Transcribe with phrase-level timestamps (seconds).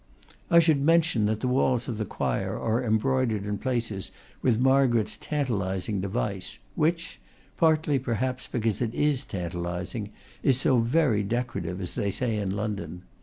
[0.49, 4.09] I should mention that the walls of the choir are embroidered in places
[4.41, 7.19] with Margaret's tantalizing device, which
[7.55, 10.09] partly, perhaps, because it is tantalizing
[10.41, 13.03] is so very decorative, as they say in London.